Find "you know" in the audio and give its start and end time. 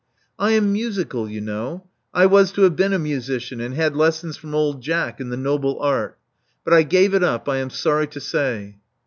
1.29-1.85